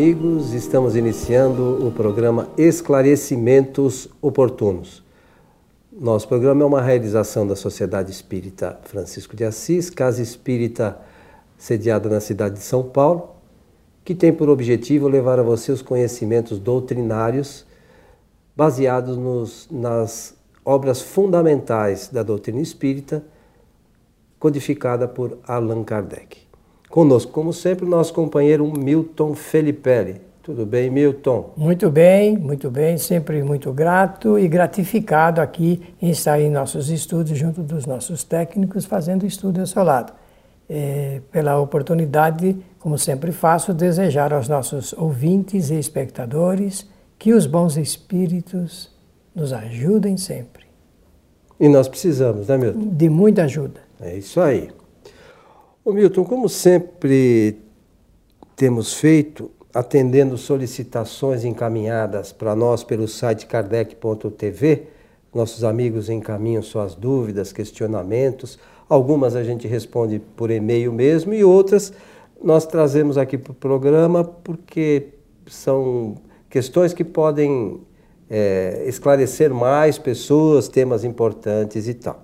[0.00, 5.04] amigos, estamos iniciando o programa Esclarecimentos Oportunos.
[5.92, 10.98] Nosso programa é uma realização da Sociedade Espírita Francisco de Assis, casa espírita
[11.58, 13.28] sediada na cidade de São Paulo,
[14.02, 17.66] que tem por objetivo levar a você os conhecimentos doutrinários
[18.56, 23.22] baseados nos, nas obras fundamentais da doutrina espírita,
[24.38, 26.49] codificada por Allan Kardec.
[26.90, 30.20] Conosco, como sempre, o nosso companheiro Milton Felipelli.
[30.42, 31.52] Tudo bem, Milton?
[31.56, 37.38] Muito bem, muito bem, sempre muito grato e gratificado aqui em estar em nossos estudos,
[37.38, 40.12] junto dos nossos técnicos, fazendo estudo ao seu lado.
[40.68, 47.76] É, pela oportunidade, como sempre faço, desejar aos nossos ouvintes e espectadores que os bons
[47.76, 48.90] espíritos
[49.32, 50.64] nos ajudem sempre.
[51.60, 52.88] E nós precisamos, né, Milton?
[52.88, 53.80] De muita ajuda.
[54.00, 54.70] É isso aí.
[55.82, 57.58] Ô Milton, como sempre
[58.54, 64.88] temos feito, atendendo solicitações encaminhadas para nós pelo site kardec.tv,
[65.34, 68.58] nossos amigos encaminham suas dúvidas, questionamentos.
[68.90, 71.94] Algumas a gente responde por e-mail mesmo e outras
[72.42, 75.14] nós trazemos aqui para o programa porque
[75.46, 76.16] são
[76.50, 77.80] questões que podem
[78.28, 82.22] é, esclarecer mais pessoas, temas importantes e tal.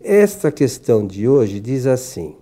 [0.00, 2.36] Esta questão de hoje diz assim: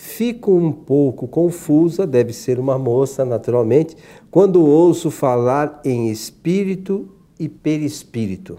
[0.00, 3.94] fico um pouco confusa, deve ser uma moça, naturalmente,
[4.30, 7.06] quando ouço falar em espírito
[7.38, 8.58] e perispírito.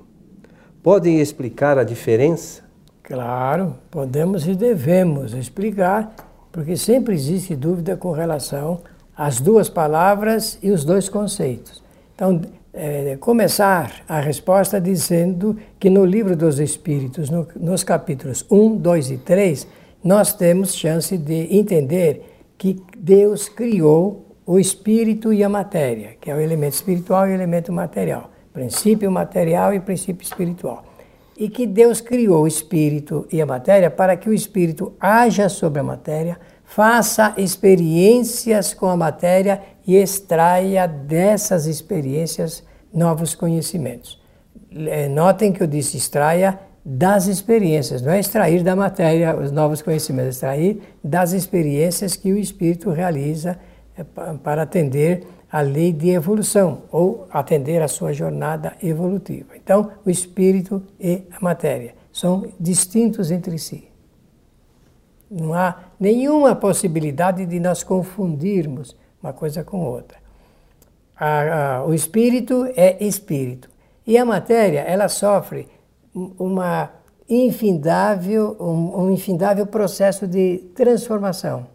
[0.83, 2.61] Podem explicar a diferença?
[3.01, 6.13] Claro, podemos e devemos explicar,
[6.51, 8.79] porque sempre existe dúvida com relação
[9.17, 11.81] às duas palavras e os dois conceitos.
[12.13, 12.39] Então,
[12.71, 19.11] é, começar a resposta dizendo que no livro dos Espíritos, no, nos capítulos 1, 2
[19.11, 19.67] e 3,
[20.03, 26.35] nós temos chance de entender que Deus criou o espírito e a matéria, que é
[26.35, 30.83] o elemento espiritual e o elemento material, princípio material e princípio espiritual.
[31.37, 35.79] E que Deus criou o espírito e a matéria para que o espírito haja sobre
[35.79, 42.63] a matéria, faça experiências com a matéria e extraia dessas experiências
[42.93, 44.21] novos conhecimentos.
[44.87, 49.81] É, notem que eu disse extraia das experiências, não é extrair da matéria os novos
[49.81, 53.59] conhecimentos, extrair das experiências que o espírito realiza
[53.95, 54.03] é,
[54.43, 59.55] para atender a lei de evolução ou atender a sua jornada evolutiva.
[59.55, 63.87] Então, o espírito e a matéria são distintos entre si.
[65.29, 70.17] Não há nenhuma possibilidade de nós confundirmos uma coisa com outra.
[71.15, 73.69] A, a, o espírito é espírito
[74.07, 75.67] e a matéria ela sofre
[76.13, 76.91] uma
[77.29, 81.65] infindável, um, um infindável processo de transformação,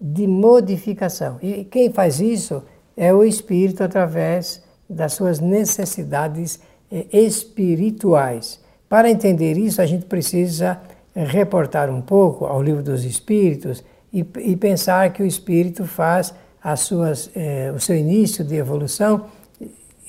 [0.00, 1.38] de modificação.
[1.42, 2.62] E quem faz isso
[2.96, 8.60] é o espírito através das suas necessidades eh, espirituais.
[8.88, 10.80] Para entender isso, a gente precisa
[11.14, 16.80] reportar um pouco ao livro dos Espíritos e, e pensar que o espírito faz as
[16.80, 19.26] suas, eh, o seu início de evolução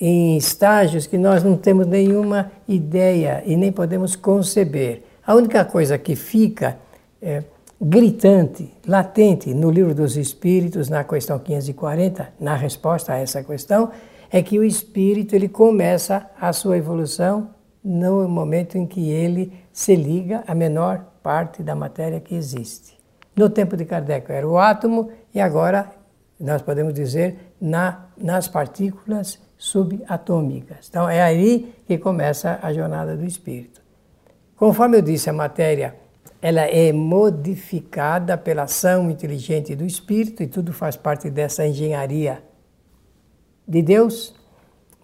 [0.04, 5.04] em estágios que nós não temos nenhuma ideia e nem podemos conceber.
[5.24, 6.76] A única coisa que fica
[7.22, 7.44] é,
[7.80, 13.92] gritante, latente no livro dos Espíritos, na questão 540, na resposta a essa questão,
[14.28, 17.50] é que o espírito ele começa a sua evolução
[17.84, 22.98] no momento em que ele se liga à menor parte da matéria que existe.
[23.36, 25.92] No tempo de Kardec era o átomo e agora
[26.40, 30.88] nós podemos dizer na, nas partículas subatômicas.
[30.90, 33.80] Então é aí que começa a jornada do espírito.
[34.56, 35.94] Conforme eu disse, a matéria
[36.40, 42.42] ela é modificada pela ação inteligente do espírito e tudo faz parte dessa engenharia
[43.66, 44.34] de Deus.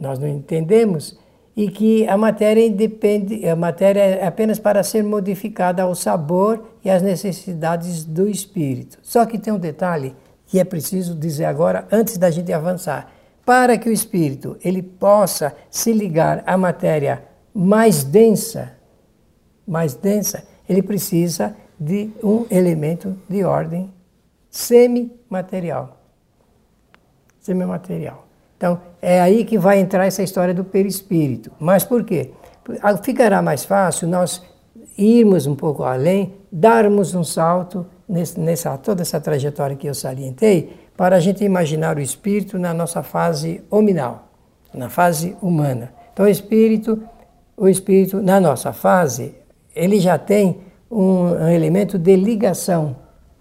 [0.00, 1.16] Nós não entendemos
[1.56, 6.90] e que a matéria independe, a matéria é apenas para ser modificada ao sabor e
[6.90, 8.98] às necessidades do espírito.
[9.02, 10.16] Só que tem um detalhe
[10.48, 13.12] que é preciso dizer agora antes da gente avançar
[13.44, 17.24] para que o espírito ele possa se ligar à matéria
[17.54, 18.72] mais densa,
[19.66, 23.92] mais densa, ele precisa de um elemento de ordem
[24.50, 25.96] semimaterial.
[27.40, 28.26] Semimaterial.
[28.56, 31.50] Então, é aí que vai entrar essa história do perispírito.
[31.58, 32.32] Mas por quê?
[33.02, 34.42] Ficará mais fácil nós
[34.96, 41.16] irmos um pouco além, darmos um salto nessa toda essa trajetória que eu salientei, para
[41.16, 44.28] a gente imaginar o espírito na nossa fase hominal,
[44.72, 45.92] na fase humana.
[46.12, 47.02] Então, o espírito,
[47.56, 49.34] o espírito na nossa fase,
[49.74, 50.58] ele já tem
[50.90, 52.96] um, um elemento de ligação,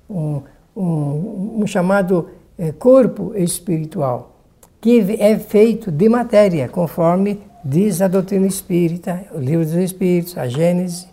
[0.10, 0.42] um,
[0.76, 4.44] um, um chamado é, corpo espiritual.
[4.80, 10.48] que é feito de matéria, conforme diz a doutrina espírita, o livro dos Espíritos, a
[10.48, 11.08] Gênese,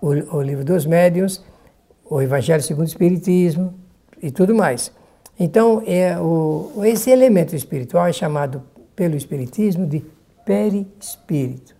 [0.00, 1.42] o, o livro dos Médiuns,
[2.08, 3.74] o Evangelho segundo o Espiritismo
[4.22, 4.92] e tudo mais.
[5.38, 8.62] Então, é o, esse elemento espiritual é chamado
[8.94, 10.02] pelo Espiritismo de
[10.44, 11.76] perispírito.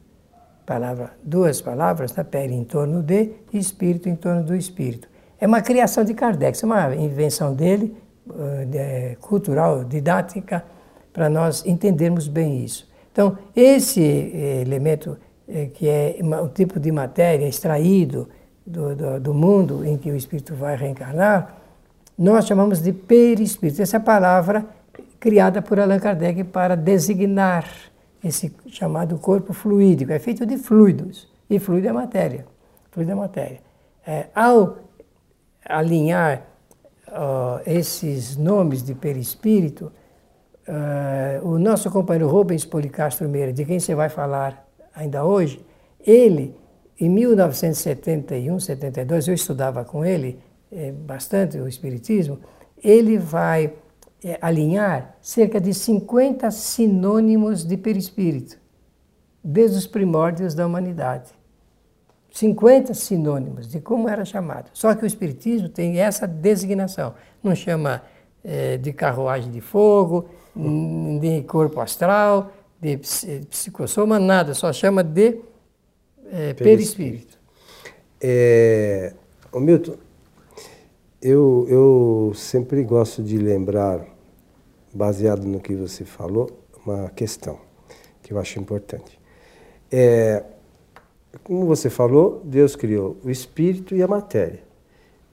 [0.67, 2.25] Palavra, duas palavras, né?
[2.25, 5.09] peri em torno de espírito em torno do espírito.
[5.41, 7.97] É uma criação de Kardec, é uma invenção dele,
[8.29, 10.65] uh, cultural, didática,
[11.13, 12.91] para nós entendermos bem isso.
[13.11, 15.17] Então, esse eh, elemento
[15.49, 18.29] eh, que é um tipo de matéria extraído
[18.67, 21.57] do, do, do, mundo em que o espírito vai reencarnar,
[22.19, 23.81] nós chamamos de perispírito.
[23.81, 24.67] Essa é palavra
[25.21, 27.69] criada por Allan Kardec para designar
[28.23, 30.13] esse chamado corpo fluídico.
[30.13, 32.47] É feito de fluidos, e fluido é matéria.
[32.91, 33.61] Fluido é matéria.
[34.07, 34.79] É, ao
[35.65, 36.43] alinhar
[37.09, 39.93] uh, esses nomes de perispírito,
[40.69, 45.65] uh, o nosso companheiro Rubens Policastro Meira, de quem você vai falar ainda hoje,
[46.05, 46.55] ele,
[46.99, 50.39] em 1971, 72, eu estudava com ele
[50.73, 52.39] é, bastante o Espiritismo,
[52.83, 53.75] ele vai
[54.25, 58.59] é, alinhar cerca de 50 sinônimos de perispírito,
[59.45, 61.31] desde os primórdios da humanidade.
[62.33, 64.71] 50 sinônimos de como era chamado.
[64.73, 67.15] Só que o Espiritismo tem essa designação.
[67.43, 68.03] Não chama
[68.45, 70.29] é, de carruagem de fogo,
[71.21, 72.99] de corpo astral, de
[73.51, 75.41] psicossoma, nada, só chama de
[76.31, 77.39] é, perispírito.
[78.21, 79.13] É,
[79.53, 79.97] o Milton,
[81.21, 84.07] eu, eu sempre gosto de lembrar,
[84.93, 86.51] baseado no que você falou,
[86.85, 87.59] uma questão
[88.23, 89.19] que eu acho importante.
[89.91, 90.43] É,
[91.45, 94.67] como você falou, Deus criou o espírito e a matéria.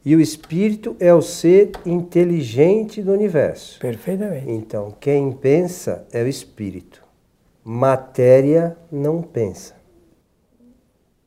[0.06, 3.80] E o espírito é o ser inteligente do universo.
[3.80, 4.52] Perfeitamente.
[4.52, 7.02] Então, quem pensa é o espírito.
[7.64, 9.76] Matéria não pensa.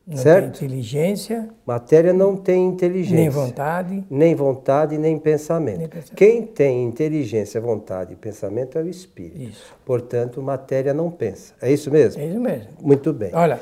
[0.07, 0.59] Não certo?
[0.59, 1.49] tem inteligência.
[1.65, 3.17] Matéria não tem inteligência.
[3.17, 4.05] Nem vontade.
[4.09, 5.79] Nem vontade, nem pensamento.
[5.79, 6.15] nem pensamento.
[6.15, 9.41] Quem tem inteligência, vontade e pensamento é o espírito.
[9.41, 9.75] Isso.
[9.83, 11.53] Portanto, matéria não pensa.
[11.61, 12.21] É isso mesmo?
[12.21, 12.69] É isso mesmo.
[12.81, 13.31] Muito bem.
[13.33, 13.59] Olha,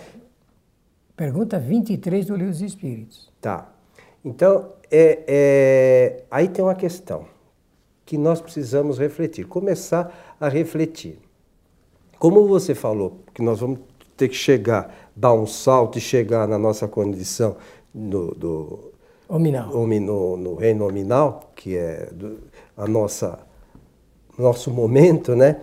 [1.18, 3.34] pergunta 23 do Livro dos Espíritos.
[3.42, 3.74] Tá.
[4.24, 7.26] Então, é, é, aí tem uma questão
[8.06, 11.18] que nós precisamos refletir, começar a refletir.
[12.20, 13.80] Como você falou, que nós vamos
[14.16, 17.58] ter que chegar, dar um salto e chegar na nossa condição
[17.94, 18.92] do, do
[19.28, 19.70] Ominal.
[19.72, 22.38] No, no, reino nominal, que é do,
[22.78, 23.40] a nossa
[24.38, 25.62] nosso momento, né?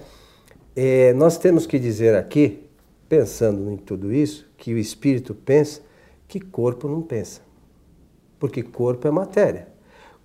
[0.75, 2.66] É, nós temos que dizer aqui,
[3.08, 5.82] pensando em tudo isso, que o espírito pensa
[6.26, 7.43] que corpo não pensa
[8.43, 9.69] porque corpo é matéria.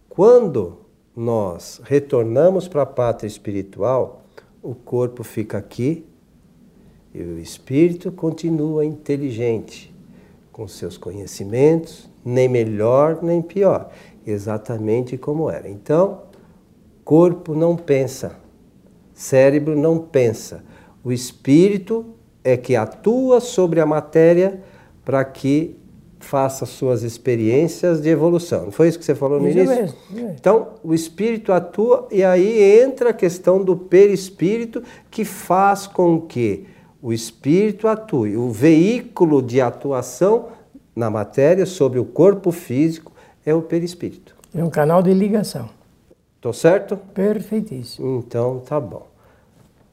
[0.09, 0.79] Quando
[1.15, 4.25] nós retornamos para a pátria espiritual,
[4.59, 6.03] o corpo fica aqui
[7.17, 9.91] e o espírito continua inteligente,
[10.51, 13.89] com seus conhecimentos, nem melhor nem pior,
[14.25, 15.67] exatamente como era.
[15.67, 16.21] Então,
[17.03, 18.35] corpo não pensa,
[19.15, 20.63] cérebro não pensa.
[21.03, 22.05] O espírito
[22.43, 24.61] é que atua sobre a matéria
[25.03, 25.75] para que
[26.19, 28.65] faça suas experiências de evolução.
[28.65, 29.75] Não foi isso que você falou no isso início?
[29.75, 30.35] Mesmo, mesmo.
[30.39, 36.65] Então, o espírito atua e aí entra a questão do perispírito que faz com que
[37.07, 38.35] o espírito atue.
[38.35, 40.49] O veículo de atuação
[40.93, 43.13] na matéria sobre o corpo físico
[43.45, 44.35] é o perispírito.
[44.53, 45.69] É um canal de ligação.
[46.41, 46.97] Tô certo?
[46.97, 48.19] Perfeitíssimo.
[48.19, 49.07] Então, tá bom.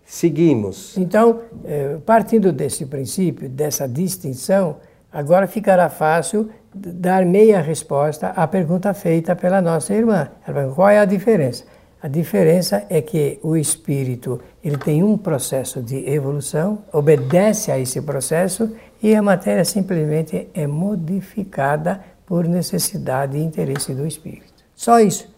[0.04, 0.97] Seguimos.
[0.99, 4.78] Então, eh, partindo desse princípio, dessa distinção,
[5.14, 10.28] Agora ficará fácil dar meia resposta à pergunta feita pela nossa irmã.
[10.44, 11.62] Ela qual é a diferença?
[12.04, 17.99] A diferença é que o espírito ele tem um processo de evolução, obedece a esse
[18.02, 18.70] processo
[19.02, 24.52] e a matéria simplesmente é modificada por necessidade e interesse do espírito.
[24.76, 25.34] Só isso.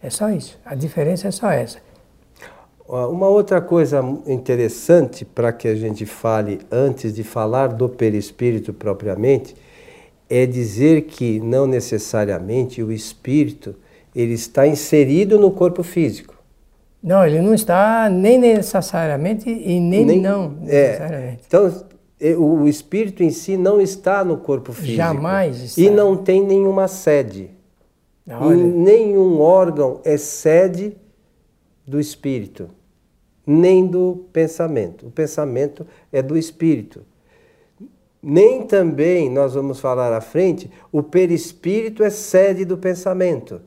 [0.00, 0.56] É só isso.
[0.64, 1.80] A diferença é só essa.
[2.86, 9.56] Uma outra coisa interessante para que a gente fale antes de falar do perispírito propriamente
[10.30, 13.74] é dizer que não necessariamente o espírito
[14.14, 16.34] ele está inserido no corpo físico.
[17.02, 20.64] Não, ele não está nem necessariamente e nem, nem não é.
[20.64, 21.40] necessariamente.
[21.42, 21.84] É, então,
[22.38, 24.96] o espírito em si não está no corpo físico.
[24.96, 25.80] Jamais está.
[25.80, 27.50] E não tem nenhuma sede.
[28.26, 28.56] Olha.
[28.56, 30.96] Nenhum órgão é sede
[31.86, 32.70] do espírito,
[33.46, 35.08] nem do pensamento.
[35.08, 37.02] O pensamento é do espírito.
[38.22, 43.60] Nem também, nós vamos falar à frente, o perispírito é sede do pensamento.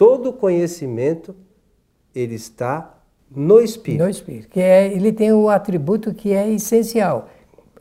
[0.00, 1.36] Todo conhecimento
[2.14, 2.94] ele está
[3.30, 4.02] No espírito.
[4.02, 4.48] No espírito.
[4.48, 7.28] Que é, ele tem o atributo que é essencial.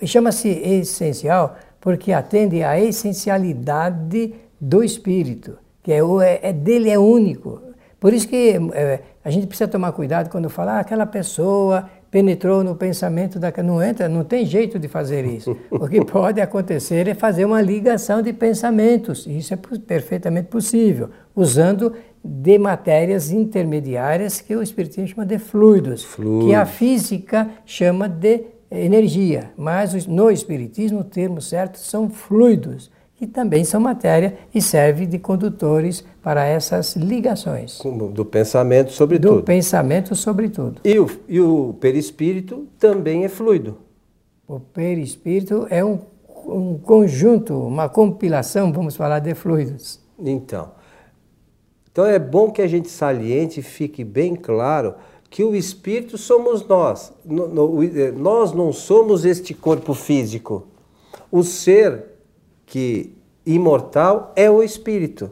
[0.03, 7.61] Chama-se essencial porque atende à essencialidade do espírito, que é, é, é dele é único.
[8.01, 12.63] Por isso que é, a gente precisa tomar cuidado quando falar ah, aquela pessoa penetrou
[12.63, 15.55] no pensamento da não entra, não tem jeito de fazer isso.
[15.69, 19.27] O que pode acontecer é fazer uma ligação de pensamentos.
[19.27, 26.07] Isso é perfeitamente possível, usando de matérias intermediárias que o espiritismo chama de fluidos,
[26.45, 33.27] que a física chama de energia, mas no espiritismo o termo certo são fluidos que
[33.27, 37.77] também são matéria e servem de condutores para essas ligações.
[38.13, 39.35] Do pensamento, sobretudo.
[39.35, 40.79] Do pensamento, sobretudo.
[40.85, 43.77] E o, e o perispírito também é fluido.
[44.47, 45.99] O perispírito é um,
[46.47, 49.99] um conjunto, uma compilação, vamos falar, de fluidos.
[50.17, 50.71] Então,
[51.91, 54.95] então é bom que a gente saliente, fique bem claro
[55.29, 57.13] que o espírito somos nós.
[58.15, 60.67] Nós não somos este corpo físico.
[61.31, 62.05] O ser
[62.65, 63.15] que
[63.45, 65.31] imortal é o espírito,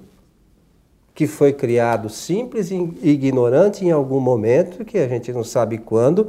[1.13, 6.27] que foi criado simples e ignorante em algum momento, que a gente não sabe quando,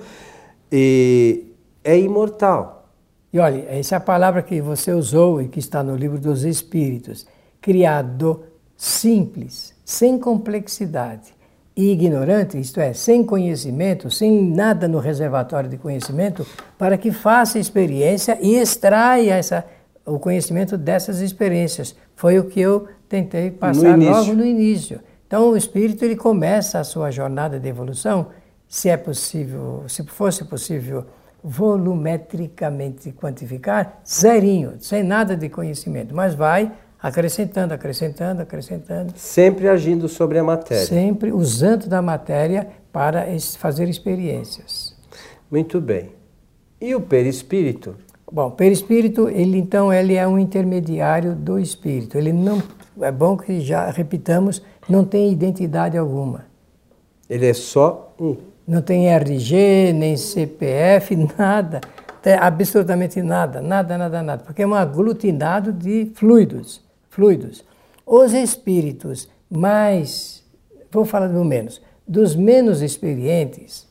[0.73, 1.47] e
[1.85, 2.89] é imortal.
[3.31, 6.45] E olha, essa é a palavra que você usou e que está no livro dos
[6.45, 7.27] Espíritos.
[7.61, 8.45] Criado
[8.77, 11.35] simples, sem complexidade
[11.75, 17.59] e ignorante, isto é, sem conhecimento, sem nada no reservatório de conhecimento, para que faça
[17.59, 19.65] experiência e extraia essa
[20.05, 21.97] o conhecimento dessas experiências.
[22.15, 25.01] Foi o que eu tentei passar no logo no início.
[25.27, 28.27] Então o espírito ele começa a sua jornada de evolução,
[28.69, 31.07] se é possível, se fosse possível
[31.43, 39.13] volumetricamente quantificar, zerinho, sem nada de conhecimento, mas vai acrescentando, acrescentando, acrescentando.
[39.17, 40.87] Sempre agindo sobre a matéria.
[40.87, 43.27] Sempre usando da matéria para
[43.57, 44.95] fazer experiências.
[45.51, 46.11] Muito bem.
[46.81, 47.97] E o perispírito?
[48.31, 52.19] Bom, perispírito, ele então ele é um intermediário do espírito.
[52.19, 52.63] Ele não
[53.01, 56.45] é bom que já repitamos, não tem identidade alguma.
[57.29, 58.37] Ele é só um.
[58.67, 61.81] Não tem RG, nem CPF, nada,
[62.39, 66.83] absolutamente nada, nada, nada, nada, porque é um aglutinado de fluidos,
[67.19, 67.65] fluidos.
[68.07, 70.45] Os espíritos mais,
[70.89, 73.89] vou falar do menos, dos menos experientes,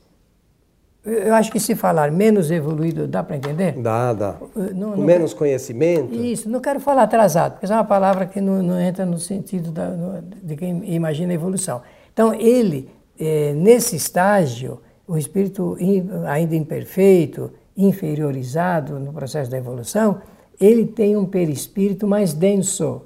[1.04, 3.74] eu acho que se falar menos evoluído, dá para entender?
[3.74, 4.36] Dá, dá.
[4.74, 6.14] Não, não menos conhecimento.
[6.14, 9.72] Isso, não quero falar atrasado, porque é uma palavra que não, não entra no sentido
[9.72, 11.82] da, no, de quem imagina a evolução.
[12.12, 15.78] Então, ele, eh, nesse estágio, o espírito
[16.26, 20.22] ainda imperfeito, inferiorizado no processo da evolução,
[20.60, 23.04] ele tem um perispírito mais denso.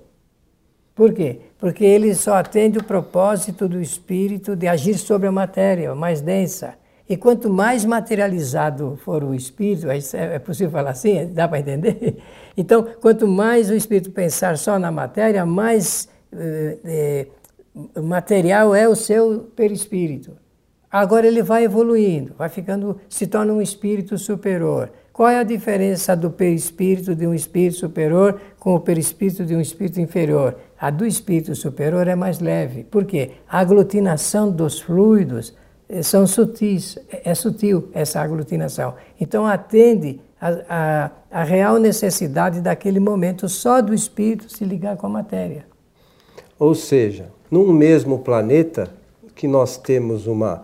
[0.95, 1.39] Por quê?
[1.57, 6.75] Porque ele só atende o propósito do espírito de agir sobre a matéria, mais densa.
[7.07, 11.27] E quanto mais materializado for o espírito, é, possível falar assim?
[11.33, 12.17] Dá para entender?
[12.55, 17.27] Então, quanto mais o espírito pensar só na matéria, mais é, é,
[18.01, 20.37] material é o seu perispírito.
[20.89, 24.91] Agora ele vai evoluindo, vai ficando, se torna um espírito superior.
[25.13, 29.61] Qual é a diferença do perispírito de um espírito superior com o perispírito de um
[29.61, 30.57] espírito inferior?
[30.81, 32.83] A do espírito superior é mais leve.
[32.83, 33.33] Por quê?
[33.47, 35.55] A aglutinação dos fluidos
[36.01, 38.95] são sutis, é sutil essa aglutinação.
[39.19, 41.11] Então atende a, a,
[41.41, 45.67] a, real necessidade daquele momento só do espírito se ligar com a matéria.
[46.57, 48.89] Ou seja, num mesmo planeta
[49.35, 50.63] que nós temos uma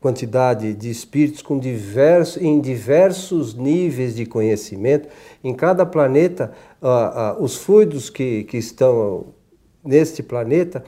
[0.00, 5.08] quantidade de espíritos com diversos, em diversos níveis de conhecimento,
[5.42, 9.26] em cada planeta, uh, uh, os fluidos que, que estão
[9.84, 10.84] neste planeta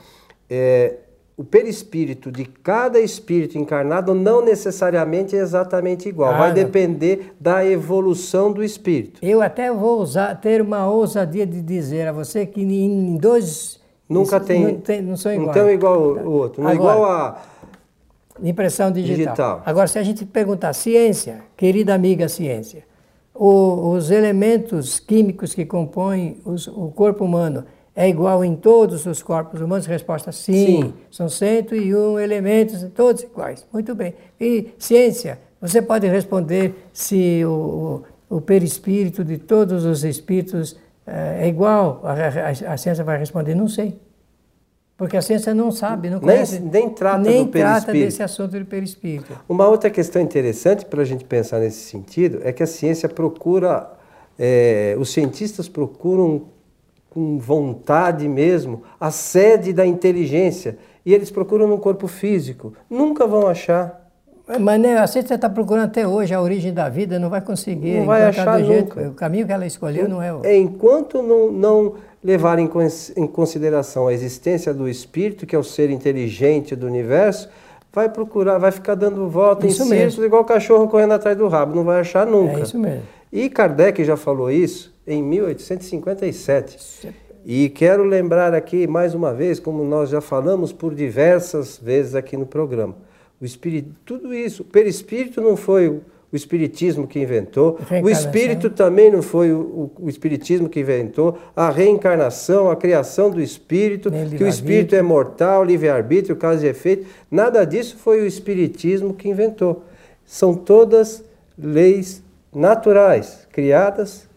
[0.48, 0.96] é,
[1.36, 6.34] o perispírito de cada espírito encarnado não necessariamente é exatamente igual.
[6.34, 9.24] Ah, Vai depender da evolução do espírito.
[9.24, 13.80] Eu até vou usar, ter uma ousadia de dizer a você que em dois.
[14.06, 14.64] Nunca tem.
[14.64, 15.52] Não, tem, não são iguais.
[15.52, 16.62] Tem igual o outro.
[16.62, 17.40] Não é igual a.
[18.42, 19.16] Impressão digital.
[19.16, 19.62] digital.
[19.64, 22.84] Agora, se a gente perguntar, ciência, querida amiga ciência,
[23.34, 29.22] o, os elementos químicos que compõem os, o corpo humano é igual em todos os
[29.22, 29.86] corpos humanos?
[29.86, 30.52] Resposta: sim.
[30.52, 30.94] sim.
[31.10, 33.66] São 101 elementos, todos iguais.
[33.72, 34.14] Muito bem.
[34.40, 35.38] E ciência?
[35.60, 42.00] Você pode responder se o, o, o perispírito de todos os espíritos é, é igual?
[42.04, 43.98] A, a, a, ciência vai responder: não sei.
[45.00, 46.60] Porque a ciência não sabe, não conhece.
[46.60, 47.84] Nem, nem trata nem do perispírito.
[47.86, 49.32] trata desse assunto do perispírito.
[49.48, 53.90] Uma outra questão interessante para a gente pensar nesse sentido é que a ciência procura,
[54.38, 56.42] é, os cientistas procuram
[57.08, 60.76] com vontade mesmo, a sede da inteligência.
[61.06, 62.74] e eles procuram no corpo físico.
[62.90, 63.99] Nunca vão achar.
[64.58, 67.98] Mas né, assim você está procurando até hoje a origem da vida, não vai conseguir.
[67.98, 70.44] Não vai achar do jeito, o caminho que ela escolheu não é o.
[70.44, 72.68] É, enquanto não, não levar em,
[73.16, 77.48] em consideração a existência do espírito, que é o ser inteligente do universo,
[77.92, 81.48] vai procurar, vai ficar dando volta Isso em círculos, igual o cachorro correndo atrás do
[81.48, 82.58] rabo, não vai achar nunca.
[82.58, 83.02] É isso mesmo.
[83.32, 87.08] E Kardec já falou isso em 1857.
[87.44, 92.36] E quero lembrar aqui mais uma vez, como nós já falamos por diversas vezes aqui
[92.36, 92.94] no programa,
[93.40, 98.70] o espírito, tudo isso, o perispírito não foi o, o espiritismo que inventou, o espírito
[98.70, 104.28] também não foi o, o, espiritismo que inventou, a reencarnação, a criação do espírito, Nem
[104.28, 109.28] que o espírito é mortal, livre-arbítrio, causa e efeito, nada disso foi o espiritismo que
[109.28, 109.84] inventou.
[110.24, 111.24] São todas
[111.58, 112.22] leis
[112.54, 114.28] naturais, criadas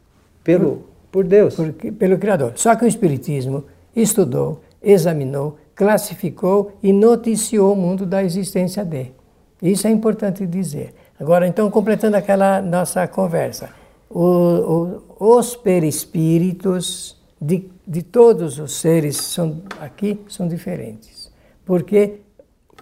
[0.43, 1.55] pelo, por Deus.
[1.55, 2.53] Porque- pelo Criador.
[2.55, 9.11] Só que o Espiritismo estudou, examinou, classificou e noticiou o mundo da existência de.
[9.61, 10.93] Isso é importante dizer.
[11.19, 13.69] Agora, então, completando aquela nossa conversa,
[14.09, 21.31] o- o- os perispíritos de, de todos os seres são, aqui são diferentes.
[21.65, 22.19] Porque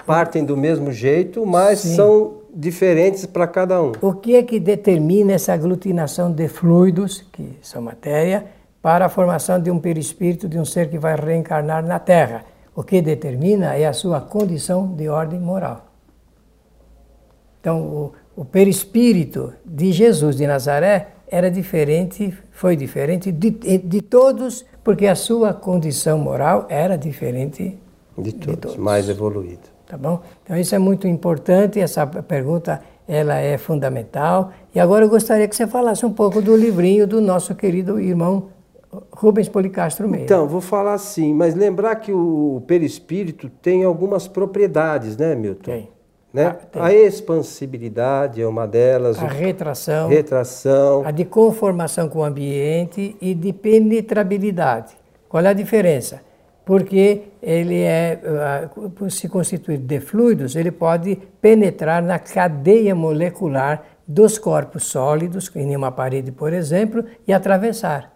[0.06, 1.96] Partem do mesmo jeito, mas Sim.
[1.96, 3.92] são diferentes para cada um.
[4.02, 8.46] O que é que determina essa aglutinação de fluidos, que são matéria,
[8.82, 12.44] para a formação de um perispírito de um ser que vai reencarnar na Terra?
[12.76, 15.88] O que determina é a sua condição de ordem moral.
[17.60, 24.66] Então, o, o perispírito de Jesus de Nazaré era diferente, foi diferente de, de todos,
[24.84, 27.78] porque a sua condição moral era diferente
[28.18, 28.78] De todos, todos.
[28.78, 29.70] mais evoluído.
[29.88, 30.22] Tá bom?
[30.44, 34.52] Então isso é muito importante, essa pergunta ela é fundamental.
[34.74, 38.48] E agora eu gostaria que você falasse um pouco do livrinho do nosso querido irmão
[39.12, 40.26] Rubens Policastro Meira.
[40.26, 45.72] Então, vou falar assim, mas lembrar que o perispírito tem algumas propriedades, né, Milton?
[45.72, 45.90] Tem.
[46.34, 46.56] Né?
[46.76, 51.04] Ah, a expansibilidade é uma delas, a o- retração, retração.
[51.06, 54.94] a de conformação com o ambiente e de penetrabilidade.
[55.28, 56.22] Qual é a diferença?
[56.66, 63.84] Porque ele é, ah, por se constituir de fluidos, ele pode penetrar na cadeia molecular
[64.08, 68.12] dos corpos sólidos, em uma parede, por exemplo, e atravessar.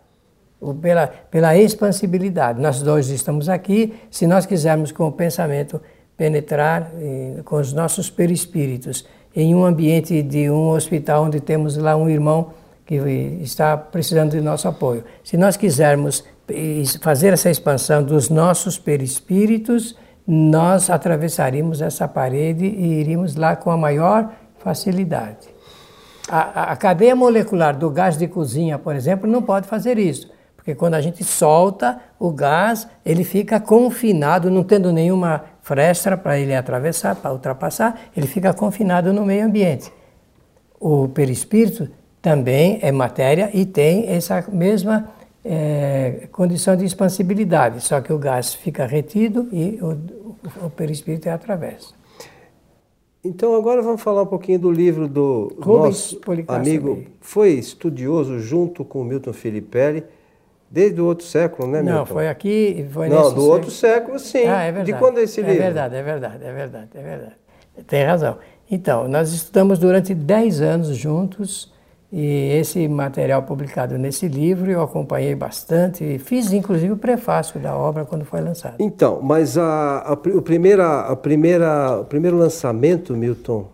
[0.60, 2.60] O- Pela, pela expansibilidade.
[2.62, 5.82] Nós dois estamos aqui, se nós quisermos com o pensamento
[6.18, 11.96] penetrar eh, com os nossos perispíritos em um ambiente de um hospital onde temos lá
[11.98, 12.52] um irmão
[12.86, 12.96] que
[13.42, 15.04] está precisando de nosso apoio.
[15.24, 23.02] Se nós quisermos eh, fazer essa expansão dos nossos perispíritos, nós atravessaríamos essa parede e
[23.02, 25.48] iríamos lá com a maior facilidade.
[26.30, 30.34] A- a cadeia molecular do gás de cozinha, por exemplo, não pode fazer isso.
[30.66, 36.40] Porque quando a gente solta o gás, ele fica confinado, não tendo nenhuma fresta para
[36.40, 39.94] ele atravessar, para ultrapassar, ele fica confinado no meio ambiente.
[40.80, 41.88] O perispírito
[42.20, 45.08] também é matéria e tem essa mesma
[45.44, 51.94] eh, condição de expansibilidade, só que o gás fica retido e o, o perispírito atravessa.
[53.24, 58.40] Então agora vamos falar um pouquinho do livro do Rubens nosso Policastro amigo, foi estudioso
[58.40, 60.04] junto com Milton Filipelli,
[60.76, 62.00] desde o outro século, né, Milton?
[62.00, 63.48] Não, foi aqui, foi Não, do século.
[63.48, 64.46] outro século, sim.
[64.46, 64.92] Ah, é verdade.
[64.92, 65.56] De quando é esse livro?
[65.56, 67.36] É verdade, é verdade, é verdade, é verdade.
[67.88, 68.38] Tem razão.
[68.70, 71.72] Então, nós estudamos durante 10 anos juntos
[72.12, 78.04] e esse material publicado nesse livro eu acompanhei bastante, fiz inclusive o prefácio da obra
[78.04, 78.76] quando foi lançado.
[78.78, 83.70] Então, mas a, a, o, primeira, a primeira, o primeiro lançamento, Milton,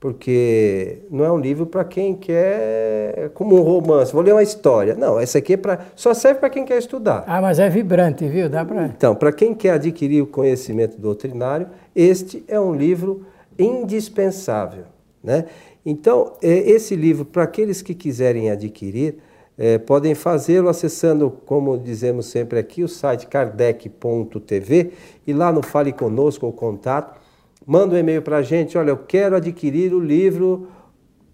[0.00, 4.94] porque não é um livro para quem quer, como um romance, vou ler uma história.
[4.94, 7.24] Não, essa aqui é para, só serve para quem quer estudar.
[7.26, 8.48] Ah, mas é vibrante, viu?
[8.48, 8.86] Dá para.
[8.86, 13.24] Então, para quem quer adquirir o conhecimento doutrinário, este é um livro
[13.58, 14.84] indispensável.
[15.22, 15.46] Né?
[15.86, 19.16] Então, eh, esse livro, para aqueles que quiserem adquirir,
[19.56, 24.92] eh, podem fazê-lo acessando, como dizemos sempre aqui, o site kardec.tv
[25.26, 27.20] e lá no Fale Conosco, o contato,
[27.66, 30.68] manda um e-mail para a gente, olha, eu quero adquirir o livro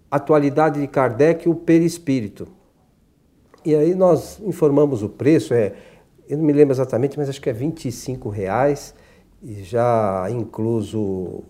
[0.09, 2.47] Atualidade de Kardec, o Perispírito.
[3.63, 5.73] E aí nós informamos o preço, é,
[6.27, 8.93] eu não me lembro exatamente, mas acho que é 25 reais,
[9.41, 11.43] e já incluso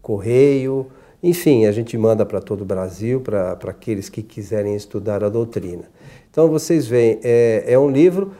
[0.00, 0.86] correio,
[1.28, 5.84] enfim, a gente manda para todo o Brasil, para aqueles que quiserem estudar a doutrina.
[6.30, 8.32] Então vocês veem, é, é um livro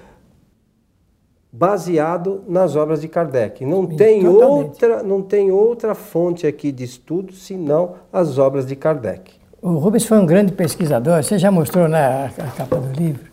[1.53, 3.65] baseado nas obras de Kardec.
[3.65, 9.33] Não tem, outra, não tem outra fonte aqui de estudo senão as obras de Kardec.
[9.63, 13.25] O Rubens foi um grande pesquisador, você já mostrou na né, capa do livro,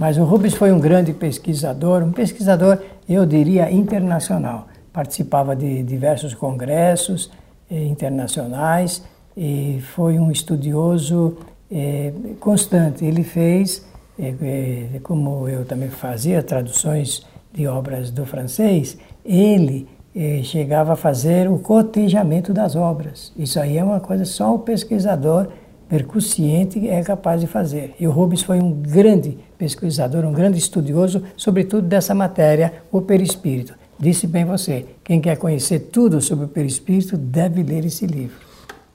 [0.00, 4.66] mas o Rubens foi um grande pesquisador, um pesquisador, eu diria, internacional.
[4.92, 7.30] Participava de diversos congressos
[7.70, 9.02] internacionais
[9.36, 11.36] e foi um estudioso
[11.70, 13.04] eh, constante.
[13.04, 13.84] Ele fez,
[14.18, 20.96] eh, eh como eu também fazia, traduções de obras do francês, ele eh, chegava a
[20.96, 23.32] fazer o cotejamento das obras.
[23.36, 25.48] Isso aí é uma coisa só o pesquisador
[25.88, 27.94] percussiente é capaz de fazer.
[27.98, 33.74] E o Rubens foi um grande pesquisador, um grande estudioso, sobretudo dessa matéria, o perispírito.
[33.98, 38.46] Disse bem você, quem quer conhecer tudo sobre o perispírito deve ler esse livro.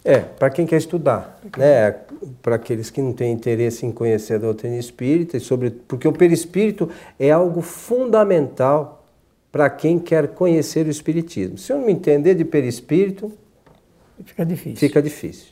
[0.03, 1.91] É, para quem quer estudar, né?
[2.41, 6.13] Para aqueles que não têm interesse em conhecer a doutrina espírita, e sobre, porque o
[6.13, 9.05] perispírito é algo fundamental
[9.51, 11.57] para quem quer conhecer o espiritismo.
[11.57, 13.31] Se eu não entender de perispírito,
[14.23, 14.77] fica difícil.
[14.77, 15.47] Fica difícil.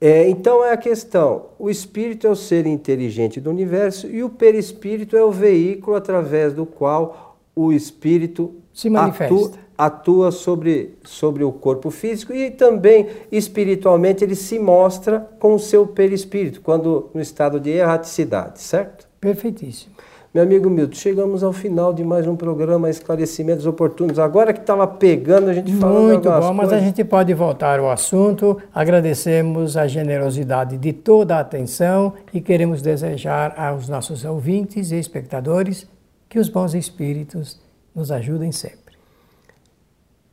[0.00, 4.28] É, então é a questão: o espírito é o ser inteligente do universo e o
[4.28, 7.25] perispírito é o veículo através do qual
[7.56, 9.34] o espírito se manifesta.
[9.34, 15.58] Atua, atua sobre, sobre o corpo físico e também espiritualmente ele se mostra com o
[15.58, 19.08] seu perispírito, quando no estado de erraticidade, certo?
[19.18, 19.96] Perfeitíssimo.
[20.34, 24.18] Meu amigo Milton, chegamos ao final de mais um programa Esclarecimentos Oportunos.
[24.18, 27.90] Agora que estava pegando, a gente falou Muito bom, mas a gente pode voltar ao
[27.90, 28.58] assunto.
[28.74, 35.88] Agradecemos a generosidade de toda a atenção e queremos desejar aos nossos ouvintes e espectadores
[36.28, 37.60] que os bons espíritos
[37.94, 38.96] nos ajudem sempre.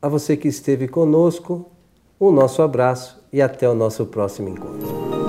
[0.02, 1.72] A você que esteve conosco,
[2.20, 5.23] o nosso abraço e até o nosso próximo encontro.